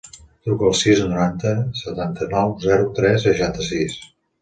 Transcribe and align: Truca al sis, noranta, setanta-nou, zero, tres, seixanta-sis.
Truca 0.45 0.65
al 0.69 0.73
sis, 0.79 1.01
noranta, 1.11 1.53
setanta-nou, 1.83 2.57
zero, 2.67 2.91
tres, 3.01 3.25
seixanta-sis. 3.31 4.05